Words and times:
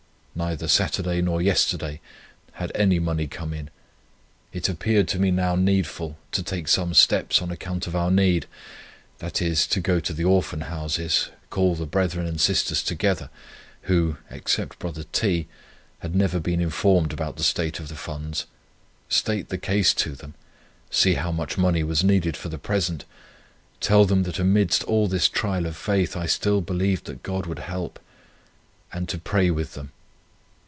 Neither 0.33 0.69
Saturday 0.69 1.21
nor 1.21 1.41
yesterday 1.41 1.99
had 2.53 2.71
any 2.73 2.97
money 2.99 3.27
come 3.27 3.53
in. 3.53 3.69
It 4.53 4.69
appeared 4.69 5.07
to 5.09 5.19
me 5.19 5.29
now 5.29 5.55
needful 5.55 6.17
to 6.31 6.41
take 6.41 6.67
some 6.69 6.93
steps 6.93 7.41
on 7.41 7.51
account 7.51 7.85
of 7.85 7.97
our 7.97 8.09
need, 8.09 8.47
i. 9.21 9.27
e., 9.41 9.55
to 9.55 9.79
go 9.81 9.99
to 9.99 10.13
the 10.13 10.23
Orphan 10.23 10.61
Houses, 10.61 11.29
call 11.51 11.75
the 11.75 11.85
brethren 11.85 12.25
and 12.25 12.39
sisters 12.41 12.81
together, 12.81 13.29
(who, 13.83 14.17
except 14.31 14.79
brother 14.79 15.03
T, 15.11 15.47
had 15.99 16.15
never 16.15 16.39
been 16.39 16.61
informed 16.61 17.11
about 17.11 17.35
the 17.35 17.43
state 17.43 17.79
of 17.81 17.89
the 17.89 17.95
funds), 17.95 18.45
state 19.09 19.49
the 19.49 19.59
case 19.59 19.93
to 19.95 20.13
them, 20.15 20.33
see 20.89 21.15
how 21.15 21.33
much 21.33 21.57
money 21.57 21.83
was 21.83 22.05
needed 22.05 22.37
for 22.37 22.47
the 22.47 22.57
present, 22.57 23.03
tell 23.81 24.05
them 24.05 24.23
that 24.23 24.39
amidst 24.39 24.83
all 24.85 25.07
this 25.09 25.27
trial 25.27 25.65
of 25.65 25.75
faith 25.75 26.15
I 26.15 26.25
still 26.25 26.61
believed 26.61 27.05
that 27.05 27.21
God 27.21 27.45
would 27.45 27.59
help, 27.59 27.99
and 28.93 29.09
to 29.09 29.19
pray 29.19 29.51
with 29.51 29.73
them. 29.73 29.91